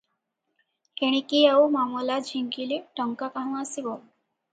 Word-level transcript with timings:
ଏଣିକି 1.07 1.41
ଆଉ 1.49 1.67
ମାମଲା 1.75 2.15
ଝିଙ୍କିଲେ 2.29 2.79
ଟଙ୍କା 3.01 3.29
କାହୁଁ 3.37 3.61
ଆସିବ? 3.65 3.95